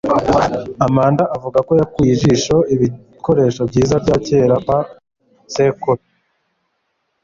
Amanda 0.85 1.23
avuga 1.35 1.59
ko 1.67 1.71
yakuye 1.79 2.09
ijisho 2.13 2.55
ibikoresho 2.73 3.61
byiza 3.69 3.95
bya 4.03 4.17
kera 4.25 4.55
kwa 4.65 4.79
sekuru 5.53 6.01